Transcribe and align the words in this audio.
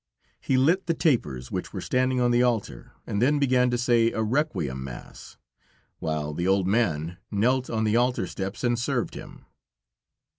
He 0.39 0.57
lit 0.57 0.87
the 0.87 0.95
tapers, 0.95 1.51
which 1.51 1.73
were 1.73 1.79
standing 1.79 2.19
on 2.19 2.31
the 2.31 2.41
altar, 2.41 2.93
and 3.05 3.21
then 3.21 3.37
began 3.37 3.69
to 3.69 3.77
say 3.77 4.11
a 4.11 4.23
Requiem 4.23 4.83
Mass; 4.83 5.37
while 5.99 6.33
the 6.33 6.47
old 6.47 6.65
man 6.65 7.17
knelt 7.29 7.69
on 7.69 7.83
the 7.83 7.97
altar 7.97 8.25
steps 8.25 8.63
and 8.63 8.79
served 8.79 9.13
him. 9.13 9.45